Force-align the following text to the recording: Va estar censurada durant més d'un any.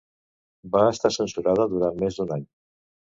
Va 0.75 0.81
estar 0.93 1.11
censurada 1.17 1.67
durant 1.75 2.01
més 2.05 2.21
d'un 2.21 2.35
any. 2.39 2.47